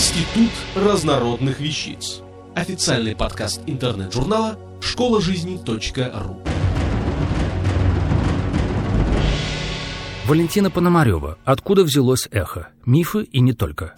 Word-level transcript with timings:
Институт 0.00 0.50
разнородных 0.74 1.60
вещиц. 1.60 2.22
Официальный 2.54 3.14
подкаст 3.14 3.60
интернет-журнала 3.66 4.58
школа 4.80 5.20
жизни.ру. 5.20 6.42
Валентина 10.26 10.70
Пономарева. 10.70 11.36
Откуда 11.44 11.84
взялось 11.84 12.28
эхо? 12.30 12.70
Мифы 12.86 13.24
и 13.24 13.40
не 13.40 13.52
только. 13.52 13.92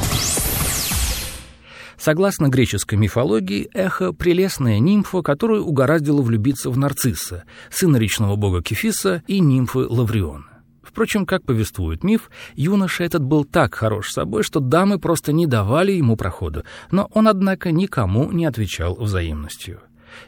Согласно 1.96 2.48
греческой 2.48 2.98
мифологии, 2.98 3.70
эхо— 3.72 4.12
прелестная 4.12 4.80
нимфа, 4.80 5.22
которую 5.22 5.64
угораздило 5.64 6.20
влюбиться 6.20 6.70
в 6.70 6.76
нарцисса, 6.76 7.44
сына 7.70 7.96
речного 7.98 8.34
бога 8.34 8.60
Кефиса 8.60 9.22
и 9.28 9.38
нимфы 9.38 9.86
Лавриона. 9.88 10.51
Впрочем, 10.92 11.24
как 11.24 11.42
повествует 11.44 12.04
миф, 12.04 12.30
юноша 12.54 13.04
этот 13.04 13.22
был 13.22 13.46
так 13.46 13.74
хорош 13.74 14.12
собой, 14.12 14.42
что 14.42 14.60
дамы 14.60 14.98
просто 14.98 15.32
не 15.32 15.46
давали 15.46 15.92
ему 15.92 16.16
прохода, 16.16 16.64
но 16.90 17.08
он, 17.14 17.28
однако, 17.28 17.72
никому 17.72 18.30
не 18.30 18.44
отвечал 18.44 18.94
взаимностью. 18.94 19.80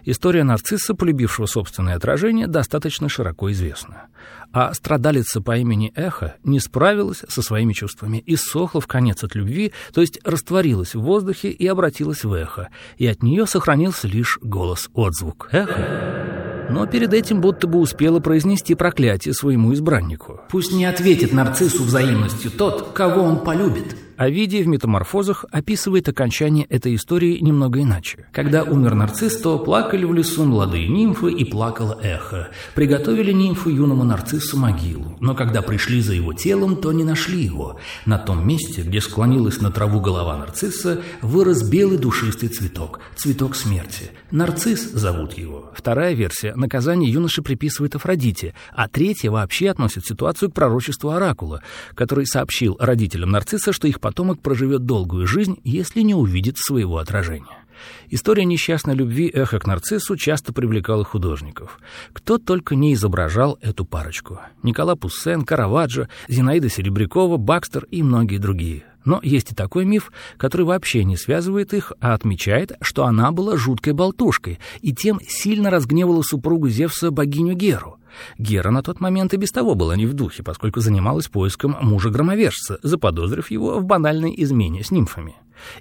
История 0.07 0.43
нарцисса, 0.43 0.95
полюбившего 0.95 1.45
собственное 1.45 1.97
отражение, 1.97 2.47
достаточно 2.47 3.11
широко 3.11 3.53
известна. 3.53 4.07
А 4.53 4.73
страдалица 4.73 5.43
по 5.43 5.59
имени 5.59 5.93
Эхо 5.95 6.37
не 6.45 6.61
справилась 6.61 7.23
со 7.29 7.43
своими 7.43 7.75
чувствами 7.75 8.17
и 8.17 8.35
сохла 8.37 8.81
в 8.81 8.87
конец 8.87 9.23
от 9.23 9.35
любви, 9.35 9.75
то 9.93 10.01
есть 10.01 10.19
растворилась 10.25 10.95
в 10.95 11.01
воздухе 11.01 11.51
и 11.51 11.67
обратилась 11.67 12.25
в 12.25 12.33
эхо, 12.33 12.71
и 12.97 13.07
от 13.07 13.23
нее 13.23 13.47
сохранился 13.47 14.09
лишь 14.09 14.39
голос-отзвук. 14.41 15.51
Эхо 15.53 16.34
но 16.71 16.87
перед 16.87 17.13
этим 17.13 17.41
будто 17.41 17.67
бы 17.67 17.79
успела 17.79 18.21
произнести 18.21 18.75
проклятие 18.75 19.35
своему 19.35 19.73
избраннику. 19.75 20.41
«Пусть 20.51 20.73
не 20.73 20.85
ответит 20.85 21.33
нарциссу 21.33 21.85
взаимностью 21.85 22.51
тот, 22.51 22.93
кого 22.93 23.23
он 23.23 23.45
полюбит». 23.45 23.97
Овидий 24.17 24.63
в 24.63 24.69
«Метаморфозах» 24.69 25.45
описывает 25.51 26.09
окончание 26.09 26.67
этой 26.67 26.95
истории 26.95 27.39
немного 27.41 27.83
иначе. 27.83 28.27
Когда 28.33 28.63
умер 28.63 28.95
нарцисс, 28.95 29.41
то 29.41 29.59
плакали 29.59 30.05
в 30.05 30.15
лесу 30.15 30.45
молодые 30.45 30.87
нимфы 30.89 31.33
и 31.33 31.45
плакало 31.45 31.99
эхо. 32.01 32.51
Приготовили 32.77 33.33
нимфы 33.33 33.71
юному 33.71 34.05
нарциссу 34.05 34.57
могилу, 34.57 35.17
но 35.21 35.35
когда 35.35 35.63
пришли 35.63 36.01
за 36.01 36.15
его 36.15 36.33
телом, 36.33 36.77
то 36.77 36.93
не 36.93 37.03
нашли 37.03 37.43
его. 37.43 37.81
На 38.07 38.19
том 38.19 38.47
месте, 38.47 38.83
где 38.83 39.01
склонилась 39.01 39.61
на 39.61 39.73
траву 39.73 40.01
голова 40.01 40.37
нарцисса, 40.37 41.03
вырос 41.21 41.69
белый 41.69 41.99
душистый 41.99 42.51
цветок, 42.51 43.01
цветок 43.17 43.57
смерти. 43.57 44.13
Нарцисс 44.31 44.93
зовут 44.93 45.33
его. 45.37 45.73
Вторая 45.75 46.15
версия– 46.15 46.55
наказание 46.57 47.11
юноши 47.11 47.43
приписывает 47.43 47.97
Афродите, 47.97 48.55
а 48.73 48.89
третья 48.89 49.31
вообще 49.33 49.71
относит 49.71 50.07
ситуацию 50.07 50.51
к 50.51 50.55
пророчеству 50.55 51.11
Оракула, 51.11 51.63
который 51.95 52.27
сообщил 52.27 52.77
родителям 52.79 53.31
нарцисса, 53.31 53.73
что 53.73 53.89
их 53.89 54.01
потомок 54.05 54.43
проживет 54.43 54.85
долгую 54.85 55.27
жизнь, 55.27 55.57
если 55.65 56.03
не 56.03 56.15
увидит 56.15 56.59
своего 56.59 56.99
отражения. 56.99 57.65
История 58.11 58.45
несчастной 58.45 58.95
любви 58.95 59.31
эхо 59.33 59.59
к 59.59 59.67
нарциссу 59.67 60.19
часто 60.19 60.53
привлекала 60.53 61.05
художников. 61.05 61.79
Кто 62.13 62.37
только 62.37 62.77
не 62.77 62.93
изображал 62.93 63.57
эту 63.63 63.87
парочку. 63.87 64.41
Никола 64.63 64.95
Пуссен, 64.95 65.47
Караваджо, 65.47 66.11
Зинаида 66.29 66.69
Серебрякова, 66.69 67.39
Бакстер 67.39 67.87
и 67.91 68.03
многие 68.03 68.37
другие. 68.37 68.85
Но 69.05 69.21
есть 69.23 69.53
и 69.53 69.55
такой 69.55 69.85
миф, 69.85 70.11
который 70.37 70.67
вообще 70.67 71.05
не 71.05 71.17
связывает 71.17 71.75
их, 71.75 71.93
а 72.01 72.15
отмечает, 72.15 72.73
что 72.81 73.05
она 73.05 73.33
была 73.33 73.57
жуткой 73.57 73.93
болтушкой 73.93 74.59
и 74.81 74.95
тем 74.95 75.21
сильно 75.27 75.71
разгневала 75.71 76.23
супругу 76.23 76.69
Зевса 76.69 77.11
богиню 77.11 77.55
Геру. 77.55 77.99
Гера 78.39 78.71
на 78.71 78.83
тот 78.83 79.01
момент 79.01 79.35
и 79.35 79.37
без 79.37 79.51
того 79.51 79.75
была 79.75 79.97
не 79.97 80.07
в 80.07 80.15
духе, 80.15 80.43
поскольку 80.43 80.81
занималась 80.81 81.29
поиском 81.29 81.77
мужа-громовержца, 81.81 82.79
заподозрив 82.83 83.51
его 83.51 83.79
в 83.79 83.85
банальной 83.85 84.35
измене 84.37 84.85
с 84.85 84.91
нимфами. 84.91 85.35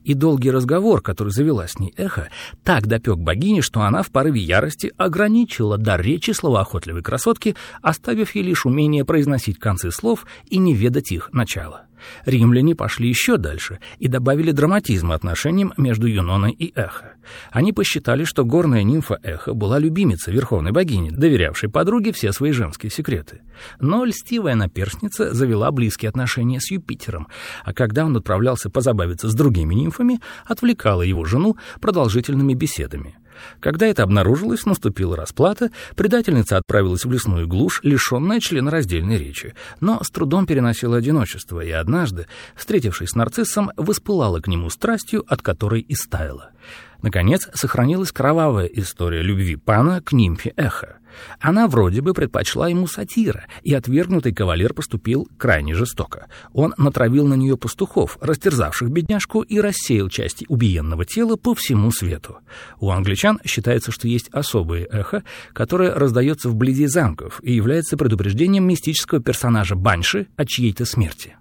И 0.04 0.14
долгий 0.14 0.52
разговор, 0.52 1.02
который 1.02 1.30
завела 1.30 1.68
с 1.68 1.80
ней 1.80 1.94
эхо, 1.98 2.30
так 2.64 2.88
допек 2.88 3.18
богине, 3.18 3.62
что 3.62 3.82
она 3.82 4.04
в 4.04 4.12
порыве 4.12 4.42
ярости 4.42 4.94
ограничила 4.98 5.78
дар 5.78 6.02
речи 6.02 6.32
словоохотливой 6.32 7.02
красотки, 7.02 7.56
оставив 7.82 8.36
ей 8.36 8.44
лишь 8.44 8.66
умение 8.66 9.06
произносить 9.06 9.60
концы 9.60 9.92
слов 9.92 10.26
и 10.46 10.58
не 10.58 10.74
ведать 10.74 11.12
их 11.12 11.32
начала. 11.34 11.86
Римляне 12.26 12.76
пошли 12.76 13.10
еще 13.10 13.38
дальше 13.38 13.80
и 14.00 14.08
добавили 14.08 14.52
драматизма 14.52 15.16
отношениям 15.16 15.74
между 15.78 16.08
Юноной 16.08 16.52
и 16.52 16.74
Эхо. 16.76 17.14
Они 17.52 17.74
посчитали, 17.74 18.24
что 18.24 18.46
горная 18.46 18.84
нимфа 18.84 19.20
Эхо 19.24 19.54
была 19.54 19.80
любимицей 19.80 20.34
верховной 20.34 20.72
богини, 20.72 21.10
доверявшей 21.10 21.70
подруге 21.70 22.12
все 22.12 22.32
свои 22.32 22.52
женские 22.52 22.90
секреты. 22.90 23.42
Но 23.80 24.06
льстивая 24.06 24.56
наперстница 24.56 25.34
завела 25.34 25.72
близкие 25.72 26.10
отношения 26.10 26.60
с 26.60 26.72
Юпитером, 26.72 27.28
а 27.64 27.74
когда 27.74 28.06
он 28.06 28.16
отправлялся 28.18 28.70
позабавиться 28.70 29.30
с 29.30 29.34
другими 29.34 29.74
нимфами, 29.74 30.20
отвлекала 30.46 31.02
его 31.02 31.26
жену 31.26 31.58
продолжительными 31.80 32.54
беседами. 32.54 33.18
Когда 33.60 33.88
это 33.88 34.04
обнаружилось, 34.04 34.66
наступила 34.66 35.16
расплата, 35.16 35.72
предательница 35.96 36.58
отправилась 36.58 37.06
в 37.06 37.12
лесную 37.12 37.48
глушь, 37.48 37.80
лишенная 37.84 38.40
членораздельной 38.40 39.18
речи, 39.18 39.54
но 39.80 40.02
с 40.04 40.10
трудом 40.10 40.46
переносила 40.46 40.98
одиночество, 40.98 41.62
и 41.62 41.72
однажды, 41.72 42.28
встретившись 42.56 43.10
с 43.10 43.16
нарциссом, 43.16 43.72
воспылала 43.78 44.40
к 44.40 44.48
нему 44.48 44.70
страстью, 44.70 45.24
от 45.28 45.42
которой 45.42 45.82
и 45.82 45.96
стаяла. 45.96 46.53
Наконец, 47.02 47.50
сохранилась 47.54 48.12
кровавая 48.12 48.66
история 48.66 49.22
любви 49.22 49.58
пана 49.58 50.02
к 50.02 50.14
нимфе 50.14 50.54
Эхо. 50.56 50.98
Она 51.40 51.68
вроде 51.68 52.02
бы 52.02 52.14
предпочла 52.14 52.70
ему 52.70 52.88
сатира, 52.88 53.46
и 53.62 53.74
отвергнутый 53.74 54.34
кавалер 54.34 54.74
поступил 54.74 55.28
крайне 55.38 55.76
жестоко. 55.76 56.28
Он 56.54 56.74
натравил 56.78 57.28
на 57.28 57.36
нее 57.36 57.58
пастухов, 57.58 58.18
растерзавших 58.22 58.90
бедняжку, 58.90 59.42
и 59.42 59.60
рассеял 59.60 60.10
части 60.10 60.46
убиенного 60.48 61.06
тела 61.06 61.36
по 61.36 61.54
всему 61.54 61.92
свету. 61.92 62.38
У 62.80 62.90
англичан 62.90 63.40
считается, 63.46 63.92
что 63.92 64.08
есть 64.08 64.30
особое 64.30 64.86
эхо, 64.86 65.24
которое 65.54 65.94
раздается 65.94 66.50
вблизи 66.50 66.88
замков 66.88 67.40
и 67.44 67.54
является 67.54 67.98
предупреждением 67.98 68.68
мистического 68.68 69.22
персонажа 69.22 69.76
Банши 69.76 70.28
о 70.36 70.46
чьей-то 70.46 70.86
смерти. 70.86 71.36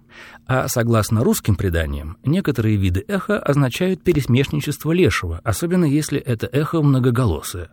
А 0.45 0.67
согласно 0.67 1.23
русским 1.23 1.55
преданиям, 1.55 2.17
некоторые 2.23 2.75
виды 2.75 3.03
эха 3.07 3.39
означают 3.39 4.03
пересмешничество 4.03 4.91
лешего, 4.91 5.39
особенно 5.43 5.85
если 5.85 6.19
это 6.19 6.47
эхо 6.47 6.81
многоголосое. 6.81 7.69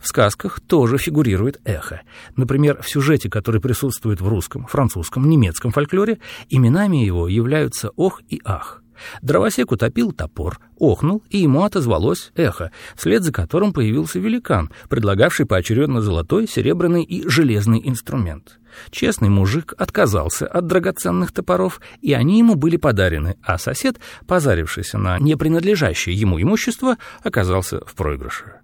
В 0.00 0.08
сказках 0.08 0.60
тоже 0.60 0.98
фигурирует 0.98 1.60
эхо. 1.64 2.02
Например, 2.36 2.82
в 2.82 2.88
сюжете, 2.88 3.30
который 3.30 3.60
присутствует 3.60 4.20
в 4.20 4.28
русском, 4.28 4.66
французском, 4.66 5.28
немецком 5.28 5.70
фольклоре, 5.70 6.18
именами 6.48 6.98
его 6.98 7.28
являются 7.28 7.90
ох 7.96 8.20
и 8.28 8.40
ах. 8.44 8.82
Дровосек 9.22 9.72
утопил 9.72 10.12
топор, 10.12 10.58
охнул, 10.78 11.22
и 11.30 11.38
ему 11.38 11.64
отозвалось 11.64 12.32
эхо, 12.34 12.70
вслед 12.96 13.22
за 13.22 13.32
которым 13.32 13.72
появился 13.72 14.18
великан, 14.18 14.70
предлагавший 14.88 15.46
поочередно 15.46 16.00
золотой, 16.00 16.48
серебряный 16.48 17.02
и 17.02 17.28
железный 17.28 17.80
инструмент. 17.84 18.58
Честный 18.90 19.28
мужик 19.28 19.74
отказался 19.76 20.46
от 20.46 20.66
драгоценных 20.66 21.32
топоров, 21.32 21.80
и 22.00 22.12
они 22.12 22.38
ему 22.38 22.54
были 22.54 22.76
подарены, 22.76 23.36
а 23.42 23.58
сосед, 23.58 23.98
позарившийся 24.26 24.98
на 24.98 25.18
непринадлежащее 25.18 26.14
ему 26.14 26.40
имущество, 26.40 26.96
оказался 27.22 27.84
в 27.84 27.94
проигрыше. 27.94 28.60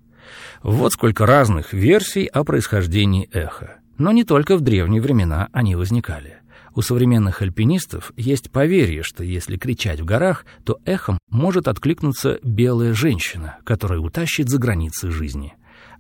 Вот 0.62 0.92
сколько 0.92 1.26
разных 1.26 1.72
версий 1.72 2.26
о 2.26 2.44
происхождении 2.44 3.28
эха. 3.32 3.76
Но 3.98 4.12
не 4.12 4.24
только 4.24 4.56
в 4.56 4.60
древние 4.60 5.00
времена 5.00 5.48
они 5.52 5.74
возникали. 5.76 6.38
У 6.76 6.82
современных 6.82 7.40
альпинистов 7.40 8.12
есть 8.18 8.50
поверье, 8.50 9.02
что 9.02 9.24
если 9.24 9.56
кричать 9.56 9.98
в 9.98 10.04
горах, 10.04 10.44
то 10.62 10.78
эхом 10.84 11.18
может 11.30 11.68
откликнуться 11.68 12.38
белая 12.42 12.92
женщина, 12.92 13.56
которая 13.64 13.98
утащит 13.98 14.50
за 14.50 14.58
границы 14.58 15.10
жизни. 15.10 15.54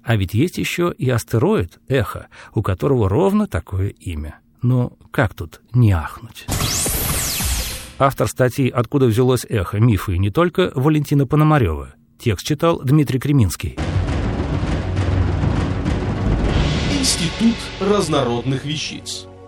А 0.04 0.16
ведь 0.16 0.34
есть 0.34 0.58
еще 0.58 0.94
и 0.96 1.08
астероид 1.08 1.80
Эхо, 1.88 2.26
у 2.54 2.62
которого 2.62 3.08
ровно 3.08 3.46
такое 3.46 3.88
имя. 3.88 4.38
Ну, 4.60 4.98
как 5.10 5.32
тут 5.32 5.62
не 5.72 5.92
ахнуть? 5.92 6.44
Автор 7.98 8.28
статьи 8.28 8.68
«Откуда 8.68 9.06
взялось 9.06 9.46
эхо. 9.48 9.80
Мифы» 9.80 10.16
и 10.16 10.18
не 10.18 10.28
только 10.28 10.72
Валентина 10.74 11.26
Пономарева. 11.26 11.94
Текст 12.18 12.46
читал 12.46 12.82
Дмитрий 12.84 13.18
Креминский. 13.18 13.78
Институт 16.92 17.56
разнородных 17.80 18.66
вещиц. 18.66 19.26